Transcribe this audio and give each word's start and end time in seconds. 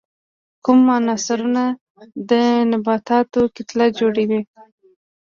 کوم 0.63 0.79
عنصرونه 0.95 1.63
د 2.29 2.31
نباتاتو 2.71 3.41
کتله 3.55 3.85
جوړي؟ 3.99 4.27